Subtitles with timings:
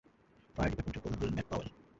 [0.55, 1.69] Fire ডিপার্টমেন্টের প্রধান হলেন ম্যাট পাওয়েল।